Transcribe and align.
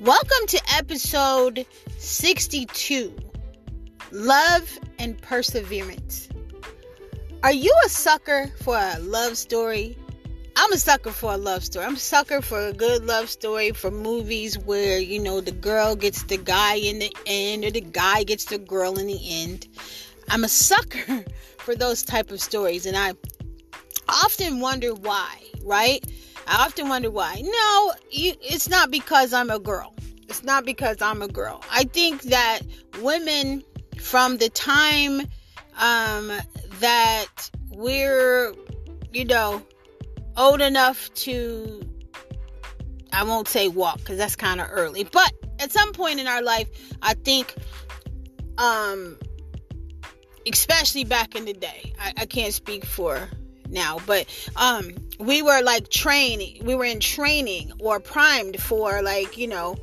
Welcome 0.00 0.46
to 0.46 0.60
episode 0.78 1.66
62 1.98 3.14
Love 4.12 4.78
and 4.98 5.20
Perseverance. 5.20 6.26
Are 7.42 7.52
you 7.52 7.70
a 7.84 7.88
sucker 7.90 8.50
for 8.62 8.78
a 8.78 8.98
love 9.00 9.36
story? 9.36 9.98
I'm 10.56 10.72
a 10.72 10.78
sucker 10.78 11.10
for 11.10 11.34
a 11.34 11.36
love 11.36 11.62
story. 11.64 11.84
I'm 11.84 11.96
a 11.96 11.98
sucker 11.98 12.40
for 12.40 12.68
a 12.68 12.72
good 12.72 13.04
love 13.04 13.28
story 13.28 13.72
for 13.72 13.90
movies 13.90 14.58
where, 14.58 14.98
you 14.98 15.20
know, 15.20 15.42
the 15.42 15.52
girl 15.52 15.94
gets 15.94 16.22
the 16.22 16.38
guy 16.38 16.76
in 16.76 17.00
the 17.00 17.14
end 17.26 17.66
or 17.66 17.70
the 17.70 17.82
guy 17.82 18.22
gets 18.22 18.46
the 18.46 18.56
girl 18.56 18.98
in 18.98 19.06
the 19.06 19.20
end. 19.22 19.68
I'm 20.30 20.44
a 20.44 20.48
sucker 20.48 21.26
for 21.58 21.74
those 21.74 22.02
type 22.02 22.30
of 22.30 22.40
stories 22.40 22.86
and 22.86 22.96
I 22.96 23.12
often 24.08 24.60
wonder 24.60 24.94
why, 24.94 25.42
right? 25.62 26.02
I 26.46 26.64
often 26.64 26.88
wonder 26.88 27.10
why. 27.10 27.42
No, 27.44 27.92
you, 28.10 28.34
it's 28.40 28.68
not 28.68 28.90
because 28.90 29.32
I'm 29.32 29.50
a 29.50 29.58
girl. 29.58 29.94
It's 30.28 30.42
not 30.44 30.64
because 30.64 31.02
I'm 31.02 31.22
a 31.22 31.28
girl. 31.28 31.62
I 31.70 31.84
think 31.84 32.22
that 32.22 32.60
women 33.00 33.64
from 33.98 34.36
the 34.38 34.48
time 34.48 35.22
um, 35.78 36.32
that 36.80 37.50
we're, 37.70 38.54
you 39.12 39.24
know, 39.24 39.62
old 40.36 40.60
enough 40.60 41.12
to, 41.14 41.82
I 43.12 43.24
won't 43.24 43.48
say 43.48 43.68
walk 43.68 43.98
because 43.98 44.18
that's 44.18 44.36
kind 44.36 44.60
of 44.60 44.68
early, 44.70 45.04
but 45.04 45.32
at 45.58 45.72
some 45.72 45.92
point 45.92 46.20
in 46.20 46.26
our 46.26 46.42
life, 46.42 46.68
I 47.02 47.14
think, 47.14 47.54
um, 48.58 49.18
especially 50.50 51.04
back 51.04 51.34
in 51.34 51.44
the 51.44 51.52
day, 51.52 51.92
I, 52.00 52.12
I 52.18 52.26
can't 52.26 52.54
speak 52.54 52.84
for 52.84 53.28
now, 53.70 53.98
but 54.06 54.26
um, 54.56 54.92
we 55.18 55.42
were 55.42 55.62
like 55.62 55.88
training, 55.88 56.64
we 56.64 56.74
were 56.74 56.84
in 56.84 57.00
training 57.00 57.72
or 57.80 58.00
primed 58.00 58.60
for 58.60 59.02
like, 59.02 59.38
you 59.38 59.48
know, 59.48 59.76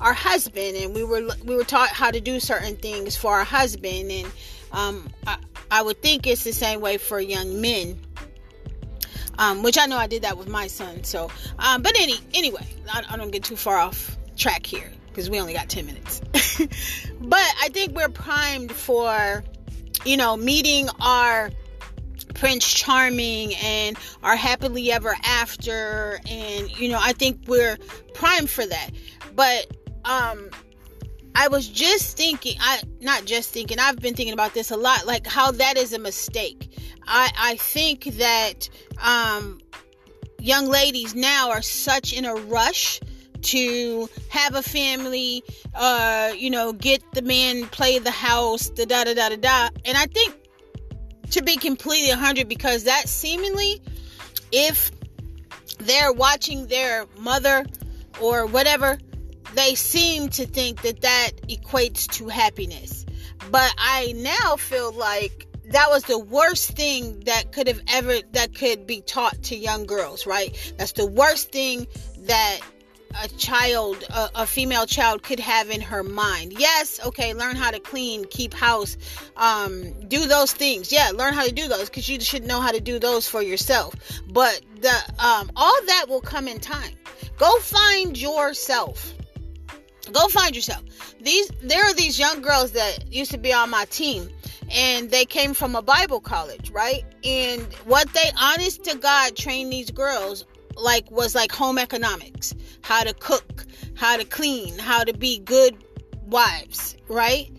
our 0.00 0.12
husband 0.12 0.76
and 0.76 0.94
we 0.94 1.04
were 1.04 1.22
we 1.44 1.56
were 1.56 1.64
taught 1.64 1.88
how 1.88 2.10
to 2.10 2.20
do 2.20 2.40
certain 2.40 2.76
things 2.76 3.16
for 3.16 3.32
our 3.32 3.44
husband 3.44 4.10
and 4.10 4.30
um, 4.72 5.08
I, 5.26 5.38
I 5.70 5.82
would 5.82 6.02
think 6.02 6.26
it's 6.26 6.44
the 6.44 6.52
same 6.52 6.80
way 6.80 6.98
for 6.98 7.20
young 7.20 7.60
men. 7.60 8.00
Um, 9.36 9.64
which 9.64 9.76
I 9.76 9.86
know 9.86 9.96
I 9.96 10.06
did 10.06 10.22
that 10.22 10.38
with 10.38 10.48
my 10.48 10.68
son 10.68 11.02
so 11.02 11.28
um, 11.58 11.82
but 11.82 11.92
any 11.98 12.14
anyway 12.34 12.64
I, 12.92 13.02
I 13.10 13.16
don't 13.16 13.32
get 13.32 13.42
too 13.42 13.56
far 13.56 13.78
off 13.78 14.16
track 14.36 14.64
here 14.64 14.92
because 15.08 15.28
we 15.28 15.40
only 15.40 15.54
got 15.54 15.68
10 15.68 15.86
minutes. 15.86 16.20
But 17.24 17.54
I 17.62 17.70
think 17.70 17.96
we're 17.96 18.10
primed 18.10 18.70
for 18.70 19.42
you 20.04 20.16
know 20.16 20.36
meeting 20.36 20.88
our 21.00 21.50
Prince 22.34 22.72
Charming 22.72 23.54
and 23.56 23.96
our 24.22 24.36
happily 24.36 24.92
ever 24.92 25.16
after 25.24 26.20
and 26.28 26.70
you 26.78 26.88
know 26.88 26.98
I 27.00 27.12
think 27.12 27.40
we're 27.46 27.78
primed 28.12 28.50
for 28.50 28.66
that 28.66 28.90
but 29.34 29.66
um 30.04 30.50
I 31.34 31.48
was 31.48 31.66
just 31.68 32.16
thinking 32.16 32.56
I 32.60 32.82
not 33.00 33.24
just 33.24 33.50
thinking 33.50 33.78
I've 33.78 33.98
been 33.98 34.14
thinking 34.14 34.34
about 34.34 34.54
this 34.54 34.70
a 34.70 34.76
lot 34.76 35.06
like 35.06 35.26
how 35.26 35.50
that 35.52 35.76
is 35.76 35.92
a 35.92 35.98
mistake. 35.98 36.70
I 37.06 37.30
I 37.36 37.56
think 37.56 38.04
that 38.18 38.68
um 39.02 39.60
young 40.38 40.68
ladies 40.68 41.14
now 41.14 41.50
are 41.50 41.62
such 41.62 42.12
in 42.12 42.24
a 42.24 42.34
rush 42.34 43.00
to 43.42 44.08
have 44.30 44.54
a 44.54 44.62
family, 44.62 45.42
uh, 45.74 46.32
you 46.36 46.50
know, 46.50 46.72
get 46.72 47.02
the 47.12 47.22
man 47.22 47.66
play 47.66 47.98
the 47.98 48.10
house, 48.10 48.70
da 48.70 48.84
da 48.84 49.04
da 49.04 49.14
da 49.14 49.28
da 49.30 49.36
da. 49.36 49.68
And 49.84 49.96
I 49.96 50.06
think 50.06 50.34
to 51.34 51.42
be 51.42 51.56
completely 51.56 52.10
100 52.10 52.48
because 52.48 52.84
that 52.84 53.08
seemingly 53.08 53.82
if 54.52 54.90
they're 55.78 56.12
watching 56.12 56.66
their 56.68 57.06
mother 57.18 57.64
or 58.20 58.46
whatever 58.46 58.98
they 59.54 59.74
seem 59.74 60.28
to 60.28 60.46
think 60.46 60.82
that 60.82 61.00
that 61.02 61.30
equates 61.48 62.08
to 62.08 62.28
happiness. 62.28 63.04
But 63.50 63.72
I 63.78 64.12
now 64.16 64.56
feel 64.56 64.92
like 64.92 65.46
that 65.70 65.88
was 65.90 66.04
the 66.04 66.18
worst 66.18 66.70
thing 66.72 67.20
that 67.20 67.52
could 67.52 67.68
have 67.68 67.80
ever 67.88 68.14
that 68.32 68.54
could 68.54 68.86
be 68.86 69.00
taught 69.00 69.42
to 69.44 69.56
young 69.56 69.86
girls, 69.86 70.26
right? 70.26 70.74
That's 70.76 70.92
the 70.92 71.06
worst 71.06 71.52
thing 71.52 71.86
that 72.20 72.60
a 73.22 73.28
child, 73.28 74.02
a, 74.08 74.30
a, 74.34 74.46
female 74.46 74.86
child 74.86 75.22
could 75.22 75.40
have 75.40 75.70
in 75.70 75.80
her 75.80 76.02
mind. 76.02 76.54
Yes, 76.58 77.00
okay, 77.06 77.34
learn 77.34 77.56
how 77.56 77.70
to 77.70 77.80
clean, 77.80 78.24
keep 78.24 78.54
house, 78.54 78.96
um, 79.36 79.92
do 80.08 80.26
those 80.26 80.52
things. 80.52 80.92
Yeah, 80.92 81.10
learn 81.14 81.34
how 81.34 81.44
to 81.44 81.52
do 81.52 81.68
those 81.68 81.88
because 81.88 82.08
you 82.08 82.20
should 82.20 82.44
know 82.44 82.60
how 82.60 82.72
to 82.72 82.80
do 82.80 82.98
those 82.98 83.28
for 83.28 83.42
yourself. 83.42 83.94
But 84.28 84.60
the 84.80 84.94
um, 85.18 85.50
all 85.56 85.84
that 85.86 86.06
will 86.08 86.20
come 86.20 86.48
in 86.48 86.60
time. 86.60 86.94
Go 87.36 87.58
find 87.60 88.16
yourself. 88.18 89.12
Go 90.12 90.28
find 90.28 90.54
yourself. 90.54 90.82
These 91.20 91.50
there 91.62 91.84
are 91.84 91.94
these 91.94 92.18
young 92.18 92.42
girls 92.42 92.72
that 92.72 93.12
used 93.12 93.30
to 93.30 93.38
be 93.38 93.52
on 93.52 93.70
my 93.70 93.86
team 93.86 94.28
and 94.70 95.10
they 95.10 95.24
came 95.24 95.54
from 95.54 95.76
a 95.76 95.82
Bible 95.82 96.20
college, 96.20 96.70
right? 96.70 97.04
And 97.22 97.62
what 97.84 98.12
they 98.12 98.30
honest 98.40 98.84
to 98.84 98.96
God 98.96 99.36
trained 99.36 99.72
these 99.72 99.90
girls 99.90 100.44
like 100.76 101.10
was 101.10 101.34
like 101.34 101.52
home 101.52 101.78
economics, 101.78 102.54
how 102.82 103.02
to 103.02 103.14
cook, 103.14 103.64
how 103.96 104.16
to 104.16 104.24
clean, 104.24 104.78
how 104.78 105.04
to 105.04 105.12
be 105.12 105.38
good 105.38 105.82
wives, 106.26 106.96
right? 107.08 107.50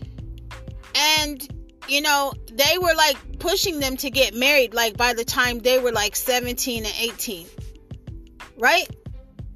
And 0.95 1.47
you 1.87 2.01
know, 2.01 2.33
they 2.51 2.77
were 2.79 2.93
like 2.95 3.17
pushing 3.39 3.79
them 3.79 3.97
to 3.97 4.09
get 4.09 4.33
married 4.33 4.73
like 4.73 4.97
by 4.97 5.13
the 5.13 5.25
time 5.25 5.59
they 5.59 5.79
were 5.79 5.91
like 5.91 6.15
17 6.15 6.85
and 6.85 6.95
18. 6.99 7.47
Right? 8.57 8.87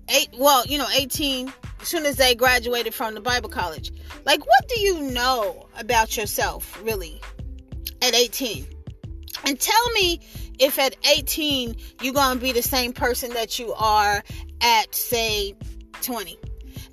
Eight 0.09 0.30
well, 0.38 0.66
you 0.66 0.78
know, 0.78 0.88
18 0.92 1.52
as 1.81 1.88
soon 1.88 2.06
as 2.06 2.18
they 2.18 2.36
graduated 2.36 2.94
from 2.94 3.14
the 3.14 3.22
Bible 3.22 3.50
college. 3.50 3.92
Like, 4.25 4.46
what 4.46 4.68
do 4.68 4.80
you 4.80 5.02
know 5.12 5.68
about 5.78 6.18
yourself, 6.18 6.80
really, 6.84 7.22
at 8.02 8.14
18? 8.14 8.68
And 9.46 9.59
tell 9.59 9.90
me 9.92 10.19
if 10.59 10.78
at 10.78 10.96
18 11.08 11.75
you're 12.02 12.14
going 12.14 12.38
to 12.38 12.42
be 12.42 12.52
the 12.52 12.62
same 12.62 12.94
person 12.94 13.31
that 13.34 13.59
you 13.59 13.74
are 13.74 14.24
at, 14.62 14.94
say, 14.94 15.56
20. 16.02 16.38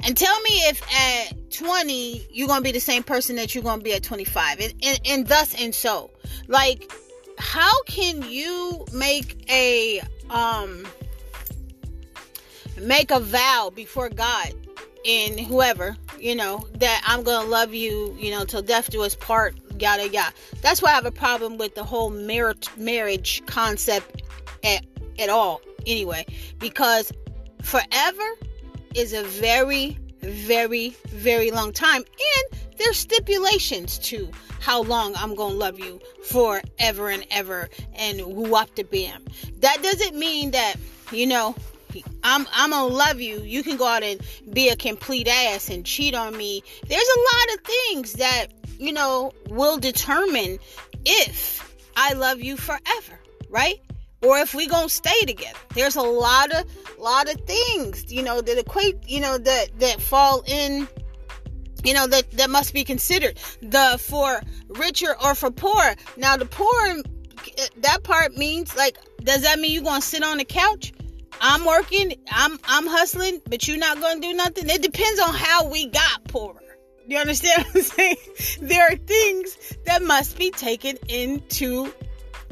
And 0.05 0.17
tell 0.17 0.41
me 0.43 0.51
if 0.69 0.83
at 1.29 1.51
20 1.51 2.27
you're 2.31 2.49
going 2.49 2.61
to 2.61 2.65
be 2.65 2.73
the 2.73 2.81
same 2.81 3.03
person 3.03 3.37
that 3.37 3.55
you're 3.55 3.65
going 3.65 3.79
to 3.79 3.85
be 3.85 3.95
at 3.95 4.03
25. 4.03 4.61
And, 4.61 4.75
and, 4.83 5.01
and 5.07 5.27
thus 5.27 5.61
and 5.61 5.75
so. 5.75 6.11
Like, 6.49 6.91
how 7.39 7.83
can 7.85 8.23
you 8.31 8.85
make 8.93 9.45
a, 9.51 10.01
um, 10.31 10.87
make 12.81 13.11
a 13.11 13.21
vow 13.21 13.71
before 13.75 14.09
God 14.09 14.53
and 15.07 15.39
whoever, 15.39 15.97
you 16.19 16.35
know, 16.35 16.67
that 16.75 17.03
I'm 17.07 17.23
gonna 17.23 17.49
love 17.49 17.73
you, 17.73 18.17
you 18.19 18.31
know, 18.31 18.45
till 18.45 18.63
death 18.63 18.91
do 18.91 19.03
us 19.03 19.15
part, 19.15 19.57
yada 19.79 20.09
yada. 20.09 20.35
That's 20.63 20.83
why 20.83 20.91
I 20.91 20.95
have 20.95 21.07
a 21.07 21.13
problem 21.13 21.59
with 21.59 21.75
the 21.75 21.85
whole 21.85 22.11
marriage 22.11 22.69
marriage 22.77 23.43
concept 23.47 24.23
at 24.65 24.85
at 25.19 25.29
all. 25.29 25.61
Anyway, 25.87 26.27
because 26.59 27.13
forever 27.63 28.29
is 28.95 29.13
a 29.13 29.23
very, 29.23 29.99
very, 30.21 30.91
very 31.09 31.51
long 31.51 31.73
time, 31.73 32.03
and 32.03 32.61
there's 32.79 32.97
stipulations 32.97 33.99
to 33.99 34.31
how 34.61 34.83
long 34.83 35.15
I'm 35.17 35.35
gonna 35.35 35.55
love 35.55 35.79
you 35.79 36.01
forever 36.25 37.09
and 37.09 37.25
ever 37.31 37.69
and 37.95 38.21
whoop 38.27 38.75
the 38.75 38.83
bam. 38.83 39.25
That 39.61 39.83
doesn't 39.83 40.17
mean 40.17 40.51
that 40.53 40.75
you 41.13 41.27
know 41.27 41.55
I'm 42.23 42.47
I'm 42.53 42.71
gonna 42.71 42.93
love 42.93 43.21
you. 43.21 43.41
You 43.41 43.63
can 43.63 43.77
go 43.77 43.87
out 43.87 44.03
and 44.03 44.21
be 44.53 44.69
a 44.69 44.77
complete 44.77 45.29
ass 45.29 45.69
and 45.69 45.85
cheat 45.85 46.15
on 46.15 46.37
me. 46.37 46.63
There's 46.87 47.09
a 47.09 47.21
lot 47.21 47.55
of 47.55 47.65
things 47.65 48.13
that 48.15 48.47
you 48.79 48.93
know 48.93 49.33
will 49.49 49.79
determine 49.79 50.59
if 51.05 51.77
I 51.97 52.13
love 52.15 52.41
you 52.41 52.57
forever, 52.57 53.19
right? 53.49 53.81
Or 54.23 54.39
if 54.39 54.55
we 54.55 54.67
gonna 54.67 54.89
stay 54.89 55.21
together. 55.23 55.59
There's 55.75 55.97
a 55.97 56.03
lot 56.03 56.53
of 56.53 56.65
lot 56.99 57.33
of 57.33 57.41
things, 57.43 58.11
you 58.13 58.23
know, 58.23 58.41
that 58.41 58.59
equate, 58.59 58.97
you 59.09 59.21
know, 59.21 59.39
that 59.39 59.79
that 59.79 60.01
fall 60.01 60.43
in 60.47 60.89
you 61.85 61.95
know 61.95 62.07
that 62.07 62.31
that 62.33 62.51
must 62.51 62.75
be 62.75 62.85
considered 62.85 63.39
the 63.61 63.97
for 64.01 64.41
richer 64.69 65.15
or 65.23 65.35
for 65.35 65.51
poor 65.51 65.95
now 66.17 66.37
the 66.37 66.47
poor 66.47 66.97
that 67.77 68.03
part 68.03 68.37
means 68.37 68.75
like 68.77 68.97
does 69.23 69.43
that 69.43 69.59
mean 69.61 69.71
you're 69.71 69.85
gonna 69.85 70.01
sit 70.01 70.25
on 70.25 70.39
the 70.39 70.45
couch 70.45 70.93
I'm 71.41 71.65
working, 71.65 72.15
I'm 72.31 72.59
I'm 72.65 72.87
hustling, 72.87 73.41
but 73.49 73.67
you're 73.69 73.79
not 73.79 74.01
gonna 74.01 74.21
do 74.21 74.33
nothing. 74.33 74.69
It 74.69 74.83
depends 74.83 75.21
on 75.21 75.35
how 75.35 75.69
we 75.69 75.87
got 75.87 76.25
poorer. 76.29 76.61
You 77.07 77.19
understand 77.19 77.65
what 77.65 77.77
I'm 77.77 77.83
saying? 77.83 78.17
There 78.61 78.85
are 78.93 78.97
things 78.97 79.77
that 79.87 80.03
must 80.03 80.39
be 80.39 80.51
taken 80.51 80.97
into 81.09 81.93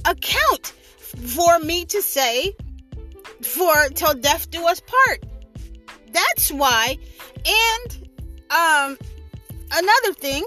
account 0.04 0.66
for 0.66 1.58
me 1.58 1.84
to 1.86 2.02
say 2.02 2.54
for 3.42 3.88
till 3.94 4.14
death 4.14 4.50
do 4.50 4.66
us 4.66 4.80
part. 4.80 5.24
That's 6.12 6.52
why. 6.52 6.98
And 7.46 8.08
um 8.50 8.98
another 9.72 10.12
thing, 10.14 10.44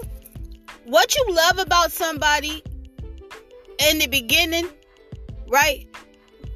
what 0.84 1.14
you 1.14 1.26
love 1.34 1.58
about 1.58 1.92
somebody 1.92 2.62
in 3.90 3.98
the 3.98 4.06
beginning, 4.06 4.68
right? 5.48 5.86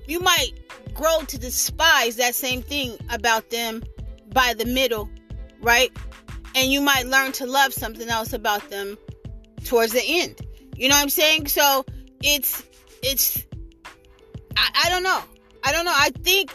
You 0.06 0.20
might 0.20 0.52
grow 0.94 1.20
to 1.26 1.38
despise 1.38 2.16
that 2.16 2.34
same 2.34 2.62
thing 2.62 2.96
about 3.10 3.50
them 3.50 3.82
by 4.32 4.54
the 4.54 4.64
middle, 4.64 5.10
right? 5.60 5.90
And 6.54 6.70
you 6.70 6.81
might 6.81 7.06
learn 7.06 7.32
to 7.32 7.46
love 7.46 7.72
something 7.72 8.08
else 8.08 8.32
about 8.32 8.69
them 8.69 8.99
towards 9.64 9.93
the 9.93 10.02
end. 10.04 10.40
You 10.76 10.88
know 10.88 10.96
what 10.96 11.02
I'm 11.02 11.08
saying? 11.08 11.49
So 11.49 11.84
it's 12.22 12.62
it's 13.02 13.44
I, 14.56 14.84
I 14.87 14.90
don't 14.90 15.02
know. 15.02 15.22
I 15.64 15.72
don't 15.72 15.84
know. 15.84 15.94
I 15.94 16.10
think 16.10 16.50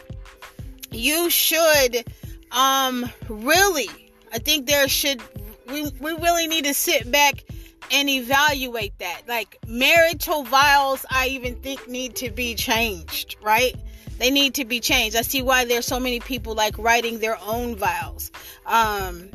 you 0.91 1.29
should 1.29 2.05
um 2.51 3.09
really 3.29 3.89
I 4.31 4.39
think 4.39 4.67
there 4.67 4.87
should 4.87 5.21
we 5.67 5.89
we 5.99 6.13
really 6.13 6.47
need 6.47 6.65
to 6.65 6.73
sit 6.73 7.11
back 7.11 7.43
and 7.91 8.09
evaluate 8.09 8.97
that. 8.99 9.21
Like 9.27 9.57
marital 9.67 10.43
vows 10.43 11.05
I 11.09 11.27
even 11.29 11.55
think 11.55 11.87
need 11.87 12.15
to 12.17 12.31
be 12.31 12.55
changed, 12.55 13.37
right? 13.41 13.75
They 14.17 14.31
need 14.31 14.55
to 14.55 14.65
be 14.65 14.79
changed. 14.79 15.15
I 15.15 15.21
see 15.21 15.43
why 15.43 15.65
there's 15.65 15.85
so 15.85 15.99
many 15.99 16.19
people 16.19 16.55
like 16.55 16.77
writing 16.77 17.19
their 17.19 17.37
own 17.39 17.75
vows. 17.75 18.31
Um 18.65 19.29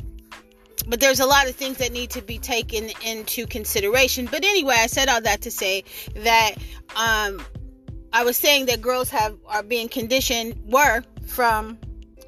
but 0.87 0.99
there's 0.99 1.19
a 1.19 1.25
lot 1.25 1.47
of 1.47 1.55
things 1.55 1.77
that 1.77 1.91
need 1.91 2.11
to 2.11 2.21
be 2.21 2.39
taken 2.39 2.89
into 3.05 3.45
consideration. 3.45 4.27
But 4.29 4.43
anyway, 4.43 4.75
I 4.77 4.87
said 4.87 5.09
all 5.09 5.21
that 5.21 5.41
to 5.43 5.51
say 5.51 5.83
that 6.15 6.55
um 6.95 7.43
I 8.11 8.23
was 8.23 8.37
saying 8.37 8.67
that 8.67 8.81
girls 8.81 9.09
have 9.09 9.37
are 9.47 9.63
being 9.63 9.89
conditioned 9.89 10.71
were 10.71 11.03
from 11.27 11.79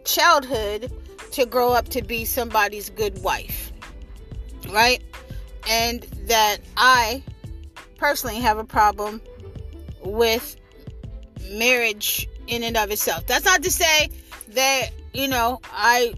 childhood 0.03 0.91
to 1.31 1.45
grow 1.45 1.73
up 1.73 1.89
to 1.89 2.01
be 2.01 2.25
somebody's 2.25 2.89
good 2.89 3.21
wife. 3.21 3.71
Right? 4.71 5.03
And 5.69 6.01
that 6.27 6.57
I 6.75 7.23
personally 7.97 8.37
have 8.37 8.57
a 8.57 8.63
problem 8.63 9.21
with 10.03 10.55
marriage 11.51 12.27
in 12.47 12.63
and 12.63 12.77
of 12.77 12.91
itself. 12.91 13.25
That's 13.27 13.45
not 13.45 13.63
to 13.63 13.71
say 13.71 14.09
that, 14.49 14.89
you 15.13 15.27
know, 15.27 15.61
I 15.71 16.15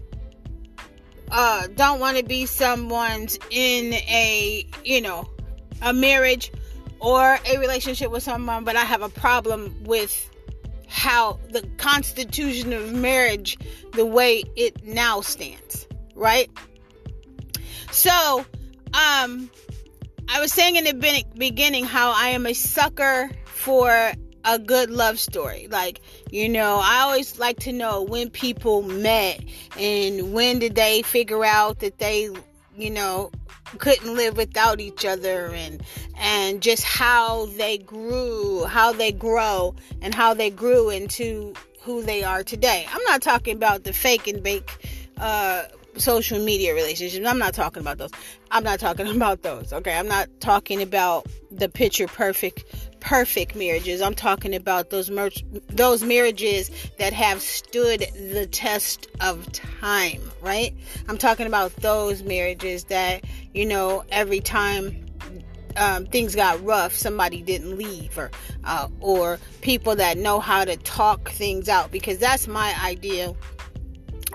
uh 1.30 1.66
don't 1.74 2.00
want 2.00 2.16
to 2.16 2.24
be 2.24 2.46
someone's 2.46 3.38
in 3.50 3.94
a, 3.94 4.66
you 4.84 5.00
know, 5.00 5.28
a 5.82 5.92
marriage 5.92 6.52
or 7.00 7.38
a 7.46 7.58
relationship 7.58 8.10
with 8.10 8.22
someone, 8.22 8.64
but 8.64 8.76
I 8.76 8.84
have 8.84 9.02
a 9.02 9.08
problem 9.08 9.74
with 9.84 10.30
how 10.88 11.38
the 11.50 11.62
constitution 11.76 12.72
of 12.72 12.92
marriage, 12.92 13.58
the 13.92 14.06
way 14.06 14.42
it 14.56 14.84
now 14.84 15.20
stands, 15.20 15.86
right? 16.14 16.50
So, 17.90 18.44
um, 18.94 19.50
I 20.30 20.40
was 20.40 20.52
saying 20.52 20.76
in 20.76 20.84
the 20.84 21.24
beginning 21.36 21.84
how 21.84 22.12
I 22.12 22.30
am 22.30 22.46
a 22.46 22.54
sucker 22.54 23.30
for 23.44 24.12
a 24.44 24.58
good 24.58 24.90
love 24.90 25.18
story. 25.18 25.68
Like, 25.70 26.00
you 26.30 26.48
know, 26.48 26.80
I 26.82 27.00
always 27.00 27.38
like 27.38 27.60
to 27.60 27.72
know 27.72 28.02
when 28.02 28.30
people 28.30 28.82
met 28.82 29.42
and 29.78 30.32
when 30.32 30.58
did 30.58 30.74
they 30.74 31.02
figure 31.02 31.44
out 31.44 31.80
that 31.80 31.98
they, 31.98 32.30
you 32.76 32.90
know, 32.90 33.30
couldn't 33.78 34.14
live 34.14 34.36
without 34.36 34.80
each 34.80 35.04
other 35.04 35.46
and 35.48 35.82
and 36.16 36.62
just 36.62 36.84
how 36.84 37.46
they 37.46 37.78
grew, 37.78 38.64
how 38.64 38.92
they 38.92 39.12
grow 39.12 39.74
and 40.00 40.14
how 40.14 40.34
they 40.34 40.50
grew 40.50 40.90
into 40.90 41.54
who 41.82 42.02
they 42.02 42.24
are 42.24 42.42
today. 42.42 42.86
I'm 42.90 43.02
not 43.04 43.22
talking 43.22 43.56
about 43.56 43.84
the 43.84 43.92
fake 43.92 44.26
and 44.26 44.42
bake 44.42 44.70
uh 45.18 45.64
social 45.96 46.38
media 46.38 46.74
relationships. 46.74 47.26
I'm 47.26 47.38
not 47.38 47.54
talking 47.54 47.80
about 47.80 47.98
those. 47.98 48.10
I'm 48.50 48.64
not 48.64 48.80
talking 48.80 49.08
about 49.16 49.42
those. 49.42 49.72
Okay, 49.72 49.96
I'm 49.96 50.08
not 50.08 50.28
talking 50.40 50.82
about 50.82 51.26
the 51.50 51.68
picture 51.68 52.06
perfect 52.06 52.64
perfect 53.00 53.54
marriages. 53.54 54.00
I'm 54.00 54.14
talking 54.14 54.54
about 54.54 54.90
those 54.90 55.10
mer- 55.10 55.30
those 55.68 56.02
marriages 56.02 56.70
that 56.98 57.12
have 57.12 57.40
stood 57.40 58.00
the 58.32 58.46
test 58.50 59.06
of 59.20 59.50
time, 59.52 60.20
right? 60.40 60.74
I'm 61.08 61.18
talking 61.18 61.46
about 61.46 61.74
those 61.76 62.22
marriages 62.22 62.84
that, 62.84 63.24
you 63.54 63.66
know, 63.66 64.04
every 64.10 64.40
time 64.40 65.06
um, 65.76 66.06
things 66.06 66.34
got 66.34 66.62
rough, 66.64 66.92
somebody 66.92 67.42
didn't 67.42 67.76
leave, 67.78 68.16
or 68.18 68.30
uh, 68.64 68.88
or 69.00 69.38
people 69.60 69.94
that 69.96 70.18
know 70.18 70.40
how 70.40 70.64
to 70.64 70.76
talk 70.78 71.30
things 71.30 71.68
out, 71.68 71.90
because 71.92 72.18
that's 72.18 72.48
my 72.48 72.74
idea 72.82 73.34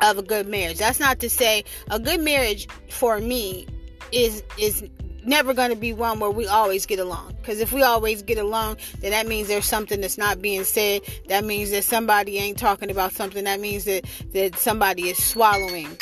of 0.01 0.17
a 0.17 0.23
good 0.23 0.47
marriage. 0.47 0.77
That's 0.77 0.99
not 0.99 1.19
to 1.19 1.29
say 1.29 1.63
a 1.89 1.99
good 1.99 2.21
marriage 2.21 2.67
for 2.89 3.19
me 3.19 3.67
is 4.11 4.43
is 4.57 4.87
never 5.25 5.53
going 5.53 5.69
to 5.69 5.75
be 5.75 5.93
one 5.93 6.19
where 6.19 6.29
we 6.29 6.47
always 6.47 6.85
get 6.85 6.99
along. 6.99 7.35
Because 7.41 7.59
if 7.59 7.71
we 7.71 7.83
always 7.83 8.21
get 8.21 8.37
along, 8.37 8.77
then 8.99 9.11
that 9.11 9.27
means 9.27 9.47
there's 9.47 9.65
something 9.65 10.01
that's 10.01 10.17
not 10.17 10.41
being 10.41 10.63
said. 10.63 11.01
That 11.27 11.43
means 11.43 11.71
that 11.71 11.83
somebody 11.83 12.37
ain't 12.37 12.57
talking 12.57 12.89
about 12.89 13.13
something. 13.13 13.43
That 13.43 13.59
means 13.59 13.85
that, 13.85 14.05
that 14.33 14.57
somebody 14.57 15.09
is 15.09 15.23
swallowing 15.23 15.97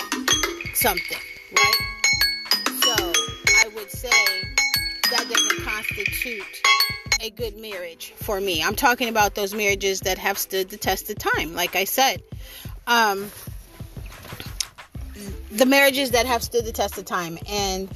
something, 0.73 1.17
right? 1.55 1.75
So 2.83 3.11
I 3.57 3.69
would 3.75 3.89
say 3.89 4.09
that 5.11 5.25
doesn't 5.29 5.63
constitute 5.63 6.61
a 7.21 7.29
good 7.29 7.57
marriage 7.57 8.13
for 8.15 8.41
me. 8.41 8.63
I'm 8.63 8.75
talking 8.75 9.07
about 9.07 9.35
those 9.35 9.53
marriages 9.53 10.01
that 10.01 10.17
have 10.17 10.37
stood 10.37 10.69
the 10.69 10.77
test 10.77 11.09
of 11.09 11.17
time, 11.17 11.53
like 11.53 11.75
I 11.75 11.83
said. 11.83 12.23
Um, 12.87 13.29
the 15.51 15.65
marriages 15.65 16.11
that 16.11 16.25
have 16.25 16.41
stood 16.41 16.65
the 16.65 16.71
test 16.71 16.97
of 16.97 17.05
time. 17.05 17.37
And 17.47 17.89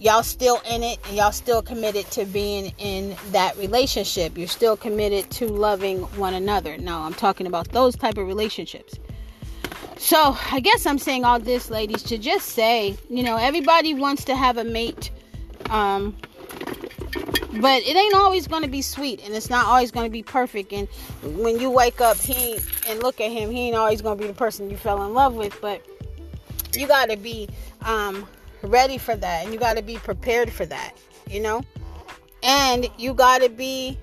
y'all 0.00 0.22
still 0.22 0.60
in 0.68 0.82
it 0.82 0.98
and 1.06 1.16
y'all 1.16 1.30
still 1.30 1.60
committed 1.62 2.10
to 2.10 2.24
being 2.24 2.72
in 2.78 3.14
that 3.32 3.56
relationship. 3.58 4.36
You're 4.36 4.48
still 4.48 4.76
committed 4.76 5.30
to 5.32 5.46
loving 5.46 6.00
one 6.16 6.34
another. 6.34 6.78
Now 6.78 7.02
i'm 7.02 7.14
talking 7.14 7.46
about 7.46 7.68
those 7.68 7.94
type 7.94 8.16
of 8.16 8.26
relationships. 8.26 8.94
So 9.98 10.36
i 10.50 10.60
guess 10.60 10.86
i'm 10.86 10.98
saying 10.98 11.24
all 11.24 11.38
this 11.38 11.70
ladies 11.70 12.02
to 12.04 12.18
just 12.18 12.48
say 12.48 12.96
you 13.08 13.22
know 13.22 13.36
everybody 13.36 13.94
wants 13.94 14.24
to 14.24 14.34
have 14.34 14.56
a 14.56 14.64
mate 14.64 15.10
um 15.68 16.16
but 17.60 17.82
it 17.82 17.96
ain't 17.96 18.14
always 18.14 18.46
going 18.46 18.62
to 18.62 18.68
be 18.68 18.80
sweet 18.80 19.20
and 19.24 19.34
it's 19.34 19.50
not 19.50 19.66
always 19.66 19.90
going 19.90 20.06
to 20.06 20.10
be 20.10 20.22
perfect. 20.22 20.72
And 20.72 20.88
when 21.22 21.58
you 21.58 21.68
wake 21.68 22.00
up 22.00 22.16
he 22.16 22.58
and 22.88 23.02
look 23.02 23.20
at 23.20 23.30
him 23.30 23.50
he 23.50 23.68
ain't 23.68 23.76
always 23.76 24.00
going 24.00 24.16
to 24.16 24.22
be 24.22 24.28
the 24.28 24.36
person 24.36 24.70
you 24.70 24.78
fell 24.78 25.02
in 25.04 25.12
love 25.12 25.34
with 25.34 25.60
but 25.60 25.84
you 26.74 26.86
got 26.86 27.10
to 27.10 27.16
be 27.16 27.48
um 27.82 28.26
ready 28.62 28.98
for 28.98 29.16
that 29.16 29.44
and 29.44 29.52
you 29.52 29.58
got 29.58 29.76
to 29.76 29.82
be 29.82 29.96
prepared 29.96 30.50
for 30.50 30.66
that, 30.66 30.92
you 31.28 31.40
know? 31.40 31.62
And 32.42 32.88
you 32.98 33.14
got 33.14 33.42
to 33.42 33.48
be, 33.48 33.98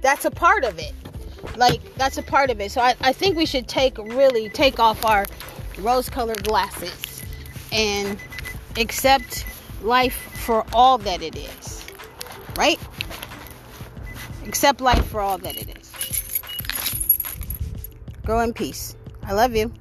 that's 0.00 0.24
a 0.24 0.30
part 0.30 0.64
of 0.64 0.78
it. 0.78 0.92
Like, 1.56 1.94
that's 1.96 2.16
a 2.18 2.22
part 2.22 2.50
of 2.50 2.60
it. 2.60 2.70
So 2.70 2.80
I, 2.80 2.94
I 3.00 3.12
think 3.12 3.36
we 3.36 3.46
should 3.46 3.68
take, 3.68 3.98
really 3.98 4.48
take 4.48 4.78
off 4.78 5.04
our 5.04 5.26
rose 5.78 6.08
colored 6.08 6.44
glasses 6.44 7.22
and 7.72 8.18
accept 8.78 9.44
life 9.82 10.16
for 10.44 10.64
all 10.72 10.98
that 10.98 11.22
it 11.22 11.36
is. 11.36 11.84
Right? 12.56 12.80
Accept 14.46 14.80
life 14.80 15.04
for 15.06 15.20
all 15.20 15.38
that 15.38 15.56
it 15.56 15.78
is. 15.78 16.40
Go 18.24 18.40
in 18.40 18.54
peace. 18.54 18.96
I 19.22 19.32
love 19.32 19.54
you. 19.54 19.72